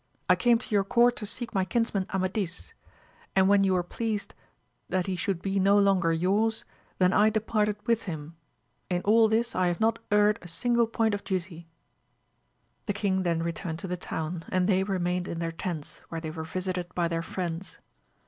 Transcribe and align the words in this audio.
I 0.27 0.35
came 0.35 0.57
to 0.57 0.71
your 0.73 0.83
court 0.83 1.15
to 1.17 1.27
seek 1.27 1.53
my 1.53 1.63
kinsman 1.63 2.07
Amadis, 2.11 2.73
and 3.35 3.47
when 3.47 3.63
you 3.63 3.73
were 3.73 3.83
pleased 3.83 4.33
134 4.87 4.87
AMADIS 4.87 4.87
OF 4.87 4.87
GAUL 4.89 4.97
that 4.97 5.07
he 5.11 5.15
should 5.15 5.41
be 5.43 5.71
no 5.71 5.77
longer 5.77 6.11
yours, 6.11 6.65
then 6.97 7.13
I 7.13 7.29
departed 7.29 7.75
with 7.85 8.01
him; 8.05 8.35
in 8.89 9.03
all 9.03 9.27
this 9.29 9.55
I 9.55 9.71
^have 9.71 9.79
not 9.79 9.99
erred 10.11 10.39
a 10.41 10.47
single 10.47 10.87
l)oint 10.87 11.13
of 11.13 11.23
duty. 11.23 11.67
The 12.87 12.93
king 12.93 13.21
then 13.21 13.43
returned 13.43 13.77
to 13.77 13.87
the 13.87 13.95
town, 13.95 14.43
and 14.49 14.67
they 14.67 14.83
remained 14.83 15.27
in 15.27 15.37
their 15.37 15.51
tents 15.51 16.01
where 16.09 16.19
they 16.19 16.31
were 16.31 16.45
visited 16.45 16.95
by 16.95 17.07
their 17.07 17.21
friends. 17.21 17.77